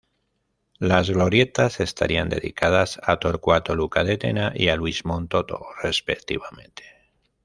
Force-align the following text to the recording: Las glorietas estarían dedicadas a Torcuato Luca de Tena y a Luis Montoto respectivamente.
Las 0.79 1.11
glorietas 1.11 1.79
estarían 1.79 2.27
dedicadas 2.27 2.99
a 3.03 3.17
Torcuato 3.17 3.75
Luca 3.75 4.03
de 4.03 4.17
Tena 4.17 4.51
y 4.55 4.69
a 4.69 4.75
Luis 4.75 5.05
Montoto 5.05 5.63
respectivamente. 5.83 6.83